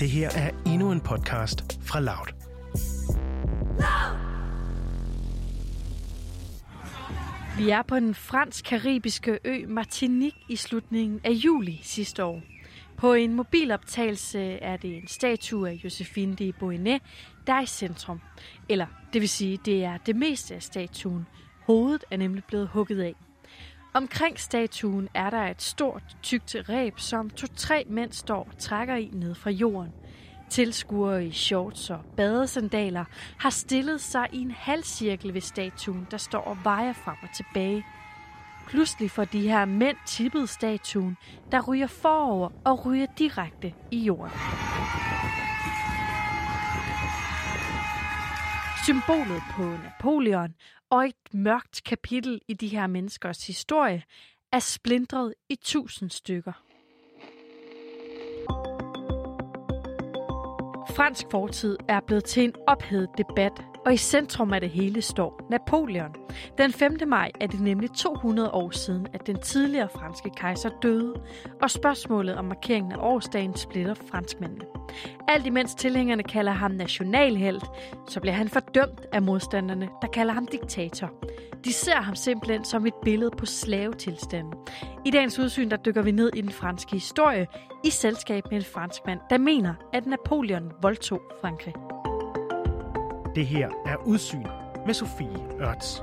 [0.00, 2.26] Det her er endnu en podcast fra Loud.
[7.58, 12.42] Vi er på den fransk-karibiske ø Martinique i slutningen af juli sidste år.
[12.96, 17.02] På en mobiloptagelse er det en statue af Josephine de Boinet,
[17.46, 18.20] der er i centrum.
[18.68, 21.26] Eller det vil sige, det er det meste af statuen.
[21.66, 23.14] Hovedet er nemlig blevet hugget af.
[23.94, 29.10] Omkring statuen er der et stort, tykt ræb, som to-tre mænd står og trækker i
[29.12, 29.92] ned fra jorden.
[30.50, 33.04] Tilskuere i shorts og badesandaler
[33.38, 37.84] har stillet sig i en halvcirkel ved statuen, der står og vejer frem og tilbage.
[38.68, 41.16] Pludselig får de her mænd tippet statuen,
[41.52, 44.30] der ryger forover og ryger direkte i jorden.
[48.86, 50.54] Symbolet på Napoleon
[50.90, 54.02] og et mørkt kapitel i de her menneskers historie
[54.52, 56.52] er splintret i tusind stykker.
[60.88, 63.52] Fransk fortid er blevet til en ophedet debat,
[63.86, 66.14] og i centrum af det hele står Napoleon.
[66.58, 66.98] Den 5.
[67.06, 71.14] maj er det nemlig 200 år siden, at den tidligere franske kejser døde,
[71.62, 74.64] og spørgsmålet om markeringen af årsdagen splitter franskmændene.
[75.28, 77.64] Alt imens tilhængerne kalder ham nationalhelt,
[78.08, 81.10] så bliver han fordømt af modstanderne, der kalder ham diktator.
[81.64, 84.54] De ser ham simpelthen som et billede på slavetilstanden.
[85.04, 87.46] I dagens udsyn der dykker vi ned i den franske historie
[87.84, 91.74] i selskab med en franskmand, der mener, at Napoleon voldtog Frankrig.
[93.34, 94.46] Det her er Udsyn
[94.86, 96.02] med Sofie Ørts.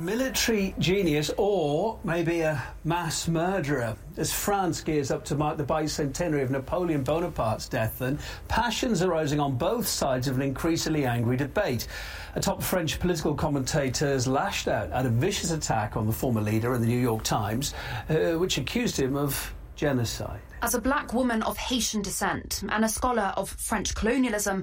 [0.00, 3.94] Military genius or maybe a mass murderer.
[4.16, 9.10] As France gears up to mark the bicentenary of Napoleon Bonaparte's death, then passions are
[9.10, 11.86] rising on both sides of an increasingly angry debate.
[12.34, 16.40] A top French political commentator has lashed out at a vicious attack on the former
[16.40, 17.74] leader in the New York Times,
[18.08, 20.40] uh, which accused him of genocide.
[20.62, 24.56] As a black woman of Haitian descent and a scholar of French colonialism,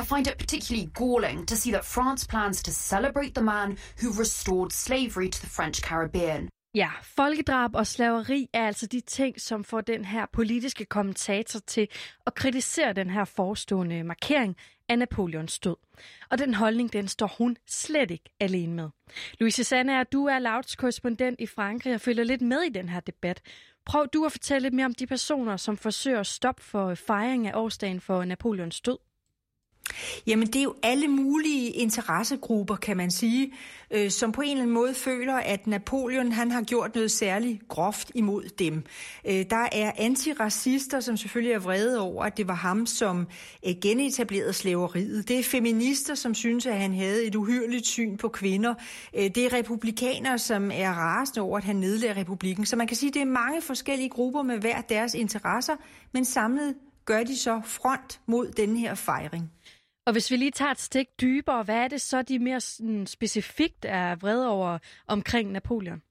[0.00, 4.20] I find it particularly galling to see that France plans to celebrate the man who
[4.20, 6.48] restored slavery to the French Caribbean.
[6.74, 11.88] Ja, folkedrab og slaveri er altså de ting, som får den her politiske kommentator til
[12.26, 14.56] at kritisere den her forestående markering
[14.88, 15.76] af Napoleons død.
[16.30, 18.88] Og den holdning, den står hun slet ikke alene med.
[19.40, 23.00] Louise Sanne, du er Louds korrespondent i Frankrig og følger lidt med i den her
[23.00, 23.42] debat.
[23.86, 27.46] Prøv du at fortælle lidt mere om de personer, som forsøger at stoppe for fejring
[27.46, 28.98] af årsdagen for Napoleons død.
[30.26, 33.52] Jamen, det er jo alle mulige interessegrupper, kan man sige,
[33.90, 37.68] øh, som på en eller anden måde føler, at Napoleon han har gjort noget særligt
[37.68, 38.82] groft imod dem.
[39.24, 43.26] Øh, der er antiracister, som selvfølgelig er vrede over, at det var ham, som
[43.66, 45.28] øh, genetablerede slaveriet.
[45.28, 48.74] Det er feminister, som synes, at han havde et uhyrligt syn på kvinder.
[49.16, 52.66] Øh, det er republikanere, som er rasende over, at han nedlagde republikken.
[52.66, 55.76] Så man kan sige, at det er mange forskellige grupper med hver deres interesser,
[56.12, 56.74] men samlet
[57.04, 59.50] gør de så front mod den her fejring.
[60.06, 63.06] Og hvis vi lige tager et stik dybere, hvad er det så, de mere sådan,
[63.06, 66.02] specifikt er vrede over omkring Napoleon?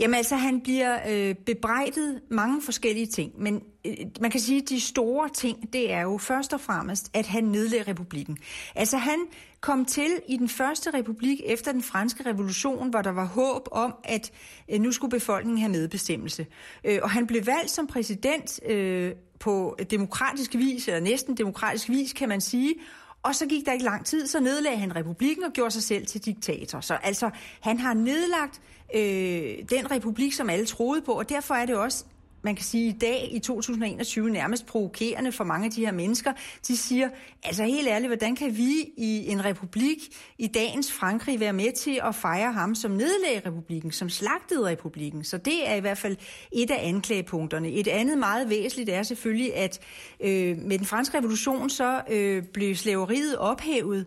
[0.00, 4.68] Jamen altså, han bliver øh, bebrejdet mange forskellige ting, men øh, man kan sige, at
[4.68, 8.38] de store ting, det er jo først og fremmest, at han nedlagde republikken.
[8.74, 9.18] Altså han
[9.60, 13.94] kom til i den første republik efter den franske revolution, hvor der var håb om,
[14.04, 14.32] at
[14.72, 16.46] øh, nu skulle befolkningen have medbestemmelse.
[16.84, 22.12] Øh, og han blev valgt som præsident øh, på demokratisk vis, eller næsten demokratisk vis,
[22.12, 22.74] kan man sige,
[23.22, 26.06] og så gik der ikke lang tid, så nedlagde han republikken og gjorde sig selv
[26.06, 26.80] til diktator.
[26.80, 28.60] Så altså, han har nedlagt
[28.94, 32.04] øh, den republik, som alle troede på, og derfor er det også
[32.42, 36.32] man kan sige i dag i 2021 nærmest provokerende for mange af de her mennesker.
[36.68, 37.08] De siger,
[37.42, 39.98] altså helt ærligt, hvordan kan vi i en republik
[40.38, 45.24] i dagens Frankrig være med til at fejre ham som nedlagde republikken, som slagtede republikken?
[45.24, 46.16] Så det er i hvert fald
[46.52, 47.70] et af anklagepunkterne.
[47.70, 49.80] Et andet meget væsentligt er selvfølgelig, at
[50.20, 54.06] øh, med den franske revolution så øh, blev slaveriet ophævet,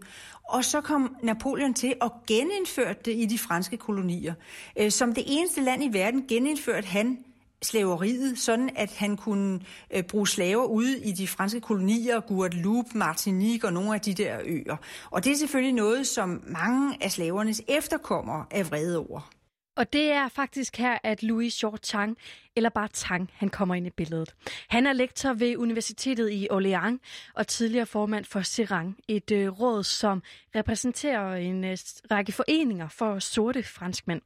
[0.49, 4.33] og så kom Napoleon til at genindføre det i de franske kolonier.
[4.79, 7.17] Øh, som det eneste land i verden genindførte han
[7.65, 9.59] slaveriet, sådan at han kunne
[9.93, 14.37] øh, bruge slaver ude i de franske kolonier, Guadeloupe, Martinique og nogle af de der
[14.45, 14.75] øer.
[15.11, 19.34] Og det er selvfølgelig noget, som mange af slavernes efterkommere er vrede over.
[19.75, 22.17] Og det er faktisk her, at Louis Short Chang,
[22.55, 24.35] eller bare Tang, han kommer ind i billedet.
[24.69, 26.97] Han er lektor ved Universitetet i Orléans
[27.33, 30.23] og tidligere formand for Serang, et øh, råd, som
[30.55, 31.77] repræsenterer en øh,
[32.11, 34.21] række foreninger for sorte franskmænd.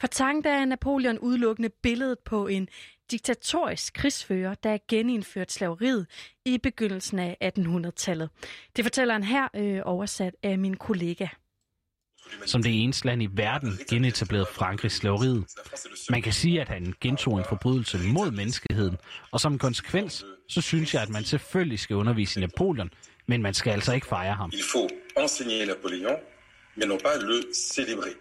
[0.00, 2.68] For Tang der er Napoleon udelukkende billedet på en
[3.10, 6.06] diktatorisk krigsfører, der er genindført slaveriet
[6.44, 8.30] i begyndelsen af 1800-tallet.
[8.76, 11.26] Det fortæller han her øh, oversat af min kollega
[12.46, 15.44] som det eneste land i verden genetablerede Frankrig slaveriet.
[16.10, 18.96] Man kan sige, at han gentog en forbrydelse mod menneskeheden,
[19.30, 22.90] og som konsekvens, så synes jeg, at man selvfølgelig skal undervise i Napoleon,
[23.26, 24.50] men man skal altså ikke fejre ham.
[24.52, 26.16] Il faut enseigner Napoléon,
[26.76, 28.14] mais non pas le célébrer.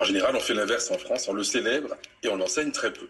[0.00, 1.90] En général, on fait l'inverse en France, on le célèbre
[2.22, 3.08] et on l'enseigne très peu.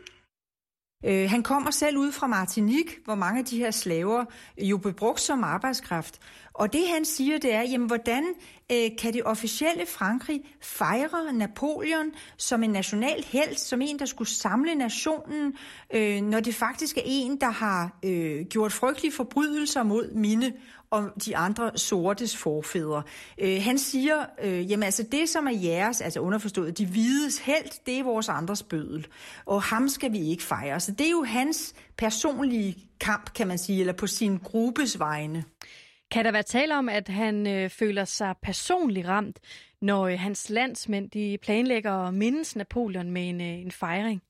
[1.04, 4.24] Øh, han kommer selv ud fra Martinique, hvor mange af de her slaver
[4.58, 6.20] jo blev brugt som arbejdskraft.
[6.54, 8.24] Og det han siger, det er, jamen hvordan
[8.72, 14.28] øh, kan det officielle Frankrig fejre Napoleon som en national held, som en, der skulle
[14.28, 15.54] samle nationen,
[15.94, 20.52] øh, når det faktisk er en, der har øh, gjort frygtelige forbrydelser mod mine
[20.92, 23.02] og de andre sortes forfædre.
[23.38, 27.84] Øh, han siger, øh, jamen altså det, som er jeres, altså underforstået, de hvides held,
[27.86, 29.06] det er vores andres bødel,
[29.46, 30.80] og ham skal vi ikke fejre.
[30.80, 35.44] Så det er jo hans personlige kamp, kan man sige, eller på sin gruppes vegne.
[36.10, 39.38] Kan der være tale om, at han øh, føler sig personligt ramt,
[39.82, 44.22] når øh, hans landsmænd de planlægger at mindes Napoleon med en, øh, en fejring?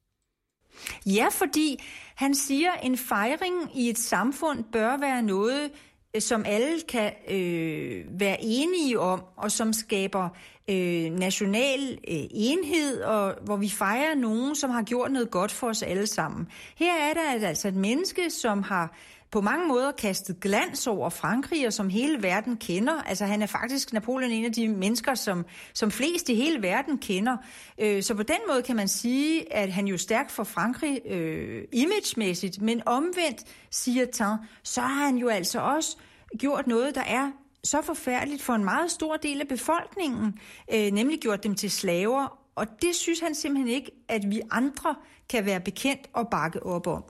[1.07, 1.83] Ja, fordi
[2.15, 5.71] han siger, at en fejring i et samfund bør være noget,
[6.19, 10.29] som alle kan øh, være enige om, og som skaber
[10.71, 15.69] øh, national øh, enhed, og hvor vi fejrer nogen, som har gjort noget godt for
[15.69, 16.49] os alle sammen.
[16.77, 18.97] Her er der altså et menneske, som har
[19.33, 23.03] på mange måder kastet glans over Frankrig, og som hele verden kender.
[23.03, 25.45] Altså han er faktisk, Napoleon, en af de mennesker, som,
[25.75, 27.37] som flest i hele verden kender.
[27.79, 31.01] Øh, så på den måde kan man sige, at han jo er stærk for Frankrig
[31.07, 35.97] øh, imagemæssigt, men omvendt, siger Tan, så har han jo altså også
[36.39, 37.31] gjort noget, der er
[37.65, 40.39] så forfærdeligt for en meget stor del af befolkningen,
[40.75, 44.95] øh, nemlig gjort dem til slaver, og det synes han simpelthen ikke, at vi andre
[45.29, 47.05] kan være bekendt og bakke op om.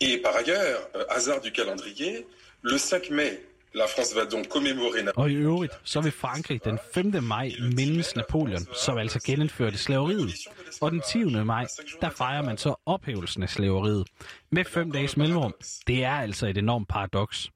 [0.00, 2.26] Et par ailleurs, euh, hasard du calendrier,
[2.62, 3.40] le 5 mai,
[3.74, 5.22] la France va donc commémorer Napoléon.
[5.22, 7.24] Og i øvrigt, så vil Frankrig den 5.
[7.24, 10.34] maj mindes Napoleon, som altså genindførte slaveriet.
[10.80, 11.24] Og den 10.
[11.24, 11.66] maj,
[12.00, 14.08] der fejrer man så ophævelsen af slaveriet.
[14.50, 15.54] Med fem dages mellemrum.
[15.86, 17.50] Det er altså et enormt paradoks.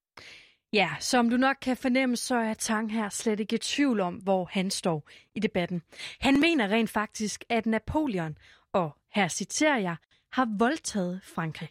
[0.73, 4.15] Ja, som du nok kan fornemme, så er Tang her slet ikke i tvivl om,
[4.15, 5.83] hvor han står i debatten.
[6.21, 8.37] Han mener rent faktisk, at Napoleon,
[8.73, 9.97] og her citerer jeg,
[10.33, 11.69] har voldtaget Frankrig.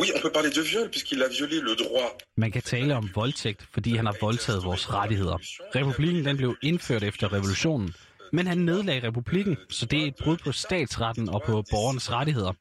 [0.00, 2.10] Oui, on peut parler de viol, puisqu'il a violé le droit.
[2.36, 5.38] Man kan tale om voldtægt, fordi han har voldtaget vores rettigheder.
[5.76, 7.94] Republikken den blev indført efter revolutionen,
[8.32, 12.52] men han nedlagde republikken, så det er et brud på statsretten og på borgernes rettigheder.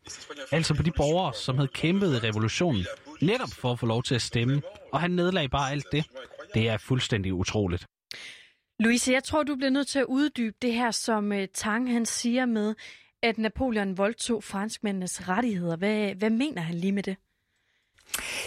[0.51, 2.85] Altså på de borgere, som havde kæmpet i revolutionen,
[3.21, 4.61] netop for at få lov til at stemme,
[4.93, 6.05] og han nedlagde bare alt det.
[6.53, 7.85] Det er fuldstændig utroligt.
[8.79, 12.05] Louise, jeg tror, du bliver nødt til at uddybe det her, som uh, Tang han
[12.05, 12.75] siger med,
[13.23, 15.75] at Napoleon voldtog franskmændenes rettigheder.
[15.75, 17.15] Hvad, hvad mener han lige med det?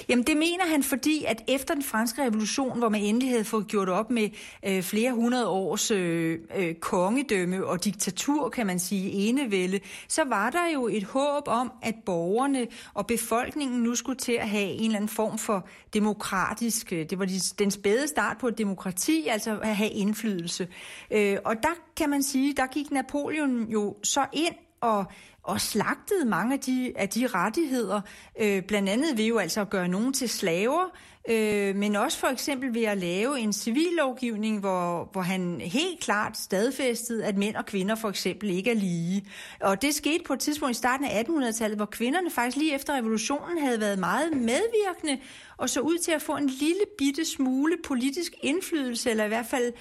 [0.09, 3.69] Jamen det mener han, fordi at efter den franske revolution, hvor man endelig havde fået
[3.69, 4.29] gjort op med
[4.67, 10.51] øh, flere hundrede års øh, øh, kongedømme og diktatur, kan man sige, enevælde, så var
[10.51, 14.85] der jo et håb om, at borgerne og befolkningen nu skulle til at have en
[14.85, 17.29] eller anden form for demokratisk, øh, det var
[17.59, 20.69] den spæde start på et demokrati, altså at have indflydelse.
[21.11, 25.05] Øh, og der kan man sige, der gik Napoleon jo så ind og
[25.43, 28.01] og slagtede mange af de, af de rettigheder,
[28.41, 30.97] øh, blandt andet ved jo altså at gøre nogen til slaver,
[31.29, 36.39] øh, men også for eksempel ved at lave en civillovgivning, hvor, hvor han helt klart
[36.39, 39.27] stadfæstede, at mænd og kvinder for eksempel ikke er lige.
[39.61, 42.97] Og det skete på et tidspunkt i starten af 1800-tallet, hvor kvinderne faktisk lige efter
[42.97, 45.19] revolutionen havde været meget medvirkende,
[45.57, 49.47] og så ud til at få en lille bitte smule politisk indflydelse, eller i hvert
[49.47, 49.73] fald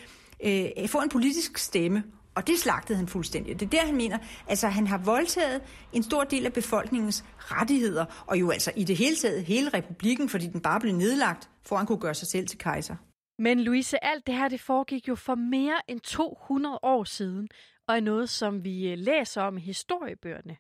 [0.44, 2.04] øh, få en politisk stemme.
[2.36, 3.60] Og det slagtede han fuldstændig.
[3.60, 5.62] Det er der, han mener, altså han har voldtaget
[5.94, 10.30] en stor del af befolkningens rettigheder, og jo altså i det hele taget hele republikken,
[10.30, 12.96] fordi den bare blev nedlagt, for han kunne gøre sig selv til kejser.
[13.40, 17.50] Men Louise, alt det her, det foregik jo for mere end 200 år siden,
[17.88, 20.58] og er noget, som vi øh, læser om i historiebøgerne.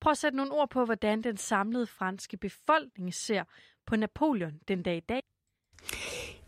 [0.00, 3.44] Prøv at sætte nogle ord på, hvordan den samlede franske befolkning ser
[3.86, 5.22] på Napoleon den dag i dag.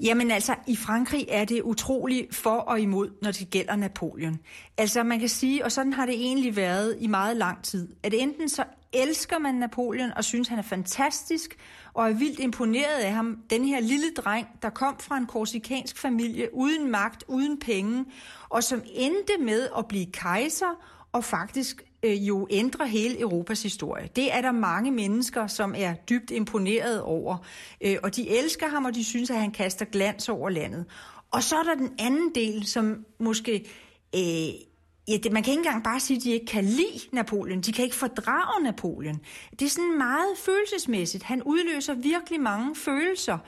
[0.02, 4.38] Jamen altså, i Frankrig er det utroligt for og imod, når det gælder Napoleon.
[4.78, 8.14] Altså man kan sige, og sådan har det egentlig været i meget lang tid, at
[8.14, 11.56] enten så elsker man Napoleon og synes, han er fantastisk,
[11.94, 15.98] og er vildt imponeret af ham, den her lille dreng, der kom fra en korsikansk
[15.98, 18.04] familie, uden magt, uden penge,
[18.48, 24.08] og som endte med at blive kejser, og faktisk øh, jo ændrer hele Europas historie.
[24.16, 27.36] Det er der mange mennesker, som er dybt imponeret over.
[27.80, 30.84] Øh, og de elsker ham, og de synes, at han kaster glans over landet.
[31.30, 33.64] Og så er der den anden del, som måske
[34.16, 34.54] øh,
[35.08, 37.60] Ja, det, man kan ikke engang bare sige, at de ikke kan lide Napoleon.
[37.60, 39.20] De kan ikke fordrage Napoleon.
[39.50, 41.24] Det er sådan meget følelsesmæssigt.
[41.24, 43.38] Han udløser virkelig mange følelser.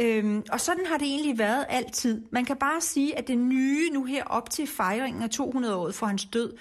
[0.00, 2.22] Øhm, og sådan har det egentlig været altid.
[2.30, 6.06] Man kan bare sige, at det nye nu her op til fejringen af 200-året for
[6.06, 6.52] hans død,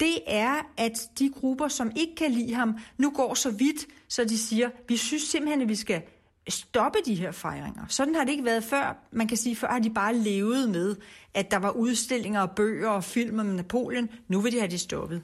[0.00, 4.24] det er, at de grupper, som ikke kan lide ham, nu går så vidt, så
[4.24, 6.02] de siger, vi synes simpelthen, at vi skal
[6.48, 7.84] stoppe de her fejringer.
[7.88, 8.96] Sådan har det ikke været før.
[9.12, 10.96] Man kan sige, før har de bare levet med,
[11.34, 14.08] at der var udstillinger og bøger og film om Napoleon.
[14.28, 15.22] Nu vil de have det stoppet.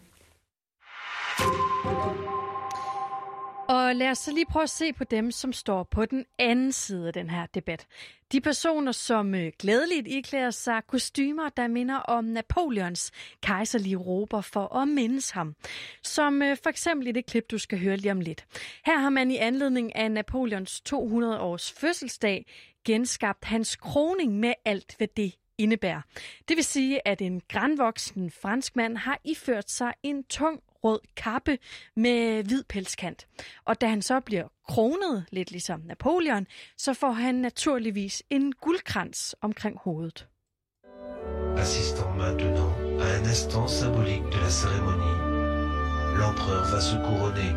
[3.70, 6.72] Og lad os så lige prøve at se på dem, som står på den anden
[6.72, 7.86] side af den her debat.
[8.32, 13.10] De personer, som øh, glædeligt iklæder sig kostymer, der minder om Napoleons
[13.42, 15.54] kejserlige råber for at mindes ham.
[16.02, 18.44] Som øh, for eksempel i det klip, du skal høre lige om lidt.
[18.86, 22.46] Her har man i anledning af Napoleons 200 års fødselsdag
[22.84, 26.00] genskabt hans kroning med alt, hvad det indebærer.
[26.48, 31.58] Det vil sige, at en grandvoksen franskmand har iført sig en tung rød kappe
[31.96, 33.26] med hvid pelskant.
[33.64, 36.46] Og da han så bliver kronet, lidt ligesom Napoleon,
[36.76, 40.26] så får han naturligvis en guldkrans omkring hovedet.
[41.56, 45.18] Assistons maintenant à un instant symbolique de la cérémonie.
[46.18, 47.52] L'empereur va se couronner.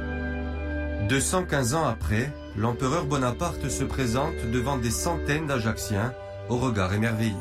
[1.10, 6.14] 215 ans après, l'empereur Bonaparte se présente devant des centaines d'Ajacciens
[6.50, 7.36] au regard émerveillé.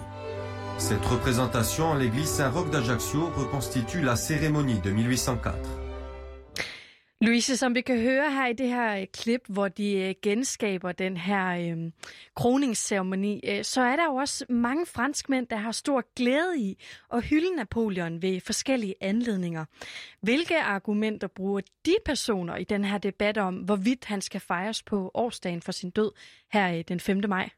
[0.89, 5.57] Cette représentation à l'église Saint-Roch d'Ajaccio reconstitue la cérémonie de 1804.
[7.21, 10.93] Louise, som vi kan høre her i det her øh, klip, hvor de øh, genskaber
[10.93, 11.91] den her øh,
[12.37, 16.79] kroningsceremoni, øh, så er der jo også mange franskmænd, der har stor glæde i
[17.13, 19.65] at hylde Napoleon ved forskellige anledninger.
[20.21, 25.11] Hvilke argumenter bruger de personer i den her debat om, hvorvidt han skal fejres på
[25.15, 26.13] årsdagen for sin død
[26.53, 27.21] her øh, den 5.
[27.29, 27.51] maj?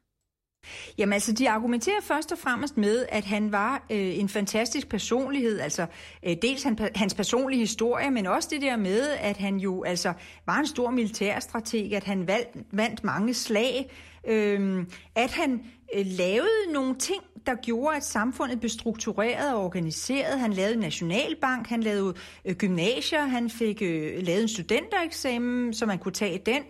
[0.97, 5.59] Jamen altså, de argumenterer først og fremmest med, at han var øh, en fantastisk personlighed,
[5.59, 5.85] altså
[6.27, 10.13] øh, dels han, hans personlige historie, men også det der med, at han jo altså
[10.45, 13.91] var en stor militærstrateg, at han valg, vandt mange slag,
[14.27, 15.63] øh, at han
[15.95, 20.39] øh, lavede nogle ting, der gjorde, at samfundet blev struktureret og organiseret.
[20.39, 22.13] Han lavede nationalbank, han lavede
[22.45, 26.63] øh, gymnasier, han fik øh, lavet en studentereksamen, så man kunne tage den.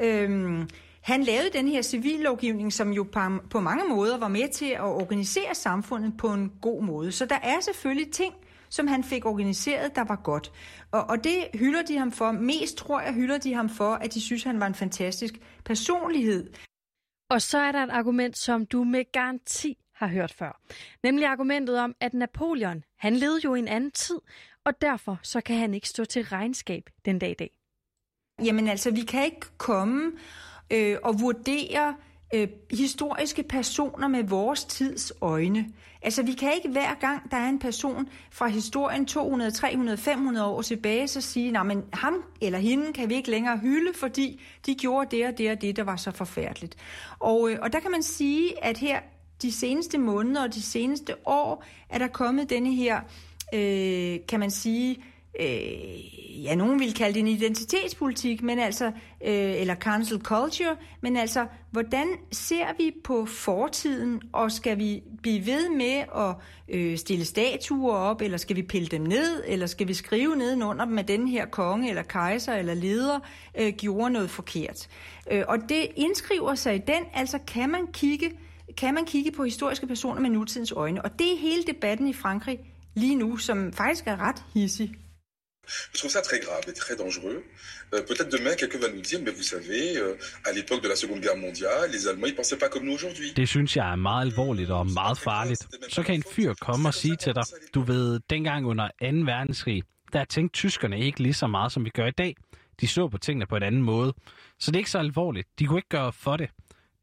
[0.00, 0.66] Øh,
[1.02, 3.06] han lavede den her civillovgivning, som jo
[3.50, 7.12] på mange måder var med til at organisere samfundet på en god måde.
[7.12, 8.34] Så der er selvfølgelig ting,
[8.68, 10.52] som han fik organiseret, der var godt.
[10.90, 12.32] Og, og det hylder de ham for.
[12.32, 16.52] Mest tror jeg hylder de ham for, at de synes, han var en fantastisk personlighed.
[17.30, 20.60] Og så er der et argument, som du med garanti har hørt før.
[21.02, 24.18] Nemlig argumentet om, at Napoleon, han levede jo i en anden tid,
[24.64, 27.50] og derfor så kan han ikke stå til regnskab den dag i dag.
[28.44, 30.12] Jamen altså, vi kan ikke komme
[30.72, 31.94] øh, og vurdere
[32.34, 35.66] øh, historiske personer med vores tids øjne.
[36.02, 40.46] Altså, vi kan ikke hver gang, der er en person fra historien 200, 300, 500
[40.46, 44.40] år tilbage, så sige, nej, men ham eller hende kan vi ikke længere hylde, fordi
[44.66, 46.76] de gjorde det og det og det, der var så forfærdeligt.
[47.18, 49.00] Og, øh, og der kan man sige, at her
[49.42, 53.00] de seneste måneder og de seneste år, er der kommet denne her,
[53.54, 55.04] øh, kan man sige,
[55.40, 58.86] øh, ja, nogen vil kalde det en identitetspolitik, men altså,
[59.24, 65.46] øh, eller cancel culture, men altså, hvordan ser vi på fortiden, og skal vi blive
[65.46, 66.34] ved med at
[66.68, 70.84] øh, stille statuer op, eller skal vi pille dem ned, eller skal vi skrive nedenunder
[70.84, 73.18] dem, at den her konge, eller kejser, eller leder
[73.58, 74.88] øh, gjorde noget forkert.
[75.30, 78.30] Øh, og det indskriver sig i den, altså kan man kigge
[78.76, 81.02] kan man kigge på historiske personer med nutidens øjne.
[81.02, 82.58] Og det er hele debatten i Frankrig
[82.94, 84.94] lige nu, som faktisk er ret hissig.
[85.92, 87.44] Je trouve ça très grave et très dangereux.
[87.94, 90.14] Euh, Peut-être demain, quelqu'un va nous dire, mais vous savez, euh,
[90.44, 93.32] à l'époque de la Seconde Guerre mondiale, les Allemands, ils pensaient pas comme nous aujourd'hui.
[93.36, 95.66] Det synes jeg er meget alvorligt og meget farligt.
[95.88, 99.06] Så kan en fyr komme og sige til dig, du ved, dengang under 2.
[99.32, 102.36] verdenskrig, der tænkte tyskerne ikke lige så meget, som vi gør i dag.
[102.80, 104.14] De så på tingene på en anden måde.
[104.58, 105.48] Så det er ikke så alvorligt.
[105.58, 106.50] De kunne ikke gøre for det.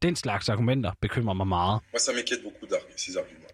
[0.02, 1.82] Den slags argumenter bekymrer mig meget.
[1.94, 3.46] Moi, ça m'inquiète beaucoup, ces arguments.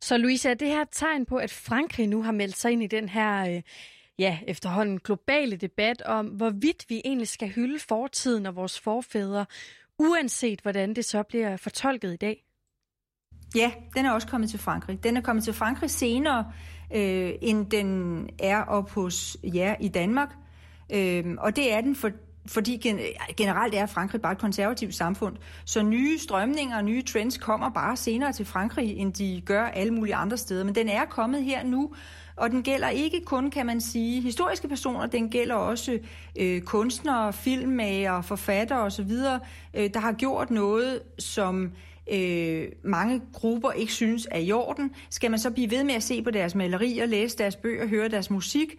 [0.00, 2.82] Så Louise, er det her et tegn på, at Frankrig nu har meldt sig ind
[2.82, 3.62] i den her øh,
[4.18, 9.46] ja, efterhånden globale debat om, hvorvidt vi egentlig skal hylde fortiden og vores forfædre,
[9.98, 12.44] uanset hvordan det så bliver fortolket i dag?
[13.56, 15.04] Ja, den er også kommet til Frankrig.
[15.04, 16.52] Den er kommet til Frankrig senere,
[16.94, 20.34] øh, end den er op hos jer i Danmark.
[20.92, 22.10] Øh, og det er den, for,
[22.48, 22.96] fordi
[23.36, 25.36] generelt er Frankrig bare et konservativt samfund.
[25.64, 29.94] Så nye strømninger og nye trends kommer bare senere til Frankrig, end de gør alle
[29.94, 30.64] mulige andre steder.
[30.64, 31.90] Men den er kommet her nu,
[32.36, 35.98] og den gælder ikke kun, kan man sige, historiske personer, den gælder også
[36.38, 39.10] øh, kunstnere, filmmager, forfattere osv.,
[39.74, 41.72] øh, der har gjort noget, som
[42.12, 44.90] øh, mange grupper ikke synes er i orden.
[45.10, 48.08] Skal man så blive ved med at se på deres malerier, læse deres bøger, høre
[48.08, 48.74] deres musik,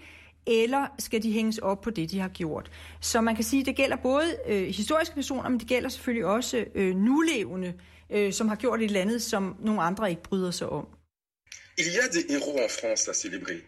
[0.49, 2.71] eller skal de hænges op på det, de har gjort.
[3.01, 6.25] Så man kan sige, at det gælder både øh, historiske personer, men det gælder selvfølgelig
[6.25, 7.73] også øh, nulevende,
[8.09, 10.87] øh, som har gjort et eller andet, som nogle andre ikke bryder sig om.
[11.77, 13.59] Il y a des héros en France à célébrer.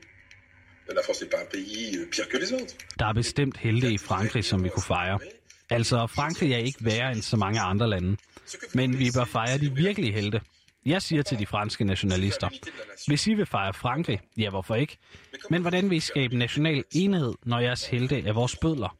[0.96, 2.76] La France n'est pas un pays euh, pire que les autres.
[3.00, 5.20] Der er bestemt helte i Frankrig, som vi kunne fejre.
[5.70, 8.18] Altså, Frankrig er ikke værre end så mange andre lande.
[8.74, 10.42] Men vi bør fejre de virkelige helte.
[10.86, 12.50] Jeg siger til de franske nationalister,
[13.08, 14.98] hvis I vil fejre Frankrig, ja hvorfor ikke?
[15.50, 18.98] Men hvordan vil I skabe national enhed, når jeres helte er vores bødler?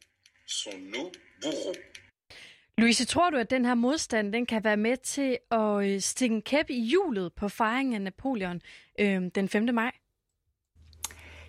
[2.78, 6.34] Louise, tror du, at den her modstand den kan være med til at øh, stikke
[6.34, 8.60] en kæp i hjulet på fejringen af Napoleon
[9.00, 9.74] øh, den 5.
[9.74, 9.92] maj?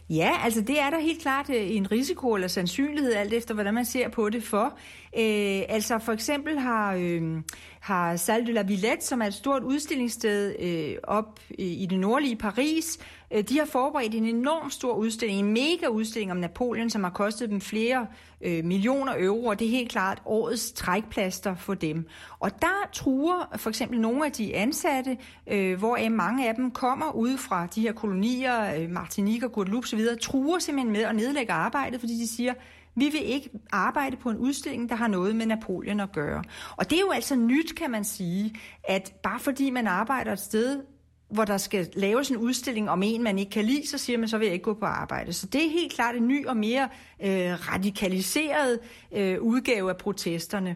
[0.09, 3.73] Ja, altså det er der helt klart øh, en risiko eller sandsynlighed, alt efter hvordan
[3.73, 4.77] man ser på det for.
[5.17, 7.41] Øh, altså for eksempel har, øh,
[7.79, 11.99] har Salle de la Villette, som er et stort udstillingssted øh, op øh, i det
[11.99, 12.99] nordlige Paris,
[13.31, 17.11] øh, de har forberedt en enorm stor udstilling, en mega udstilling om Napoleon, som har
[17.11, 18.07] kostet dem flere
[18.41, 22.07] øh, millioner euro, og det er helt klart årets trækplaster for dem.
[22.39, 25.17] Og der truer for eksempel nogle af de ansatte,
[25.47, 29.85] øh, hvor mange af dem kommer ud fra de her kolonier, øh, Martinique og Guadeloupe
[29.85, 32.53] osv., truer simpelthen med at nedlægge arbejdet, fordi de siger,
[32.95, 36.43] vi vil ikke arbejde på en udstilling, der har noget med Napoleon at gøre.
[36.77, 40.39] Og det er jo altså nyt, kan man sige, at bare fordi man arbejder et
[40.39, 40.83] sted,
[41.29, 44.27] hvor der skal laves en udstilling om en, man ikke kan lide, så siger man,
[44.27, 45.33] så vil jeg ikke gå på arbejde.
[45.33, 46.89] Så det er helt klart en ny og mere
[47.23, 48.79] øh, radikaliseret
[49.11, 50.75] øh, udgave af protesterne.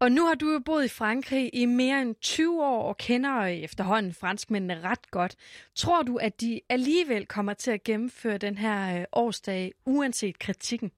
[0.00, 3.44] Og nu har du jo boet i Frankrig i mere end 20 år og kender
[3.44, 5.36] efterhånden franskmændene ret godt.
[5.76, 10.90] Tror du, at de alligevel kommer til at gennemføre den her øh, årsdag, uanset kritikken?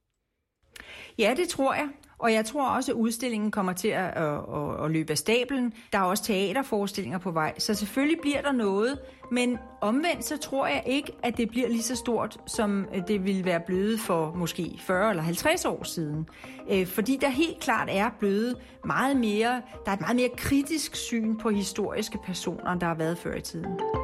[1.18, 1.88] Ja, det tror jeg.
[2.18, 5.72] Og jeg tror også, at udstillingen kommer til at, at, at, at løbe af stablen.
[5.92, 8.98] Der er også teaterforestillinger på vej, så selvfølgelig bliver der noget.
[9.30, 13.24] Men omvendt så tror jeg ikke, at det bliver lige så stort, som øh, det
[13.24, 16.28] ville være blevet for måske 40 eller 50 år siden.
[16.70, 20.96] Øh, fordi der helt klart er blevet meget mere, der er et meget mere kritisk
[20.96, 24.03] syn på historiske personer, end der har været før i tiden.